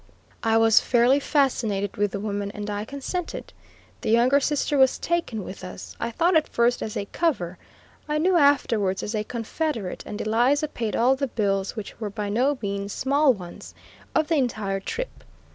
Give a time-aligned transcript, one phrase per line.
[0.41, 3.53] I was fairly fascinated with the woman and I consented.
[4.01, 7.59] The younger sister was taken with us, I thought at first as a cover,
[8.09, 12.29] I knew afterwards as a confederate, and Eliza paid all the bills, which were by
[12.29, 13.75] no means small ones,
[14.15, 15.23] of the entire trip.